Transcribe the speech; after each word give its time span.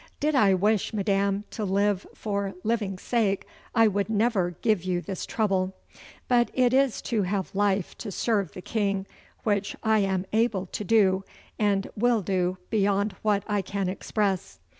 Did 0.19 0.33
I 0.33 0.55
wish, 0.55 0.95
madam, 0.95 1.43
to 1.51 1.63
live 1.63 2.07
for 2.15 2.55
living 2.63 2.97
sake 2.97 3.45
I 3.75 3.87
would 3.87 4.09
never 4.09 4.55
give 4.63 4.83
you 4.83 4.99
this 4.99 5.27
trouble, 5.27 5.75
but 6.27 6.49
it 6.55 6.73
is 6.73 7.03
to 7.03 7.21
have 7.21 7.53
life 7.53 7.95
to 7.99 8.11
serve 8.11 8.53
the 8.53 8.63
King, 8.63 9.05
which 9.43 9.75
I 9.83 9.99
am 9.99 10.25
able 10.33 10.65
to 10.65 10.83
doe, 10.83 11.23
and 11.59 11.85
will 11.95 12.23
doe 12.23 12.57
beyond 12.71 13.13
what 13.21 13.43
I 13.45 13.61
can 13.61 13.87
express. 13.87 14.57